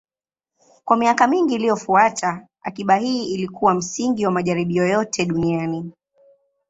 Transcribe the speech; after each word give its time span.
Kwa 0.85 0.97
miaka 0.97 1.27
mingi 1.27 1.55
iliyofuata, 1.55 2.47
akiba 2.61 2.95
hii 2.95 3.25
ilikuwa 3.33 3.73
msingi 3.73 4.25
wa 4.25 4.31
majaribio 4.31 4.87
yote 4.87 5.25
duniani. 5.25 5.91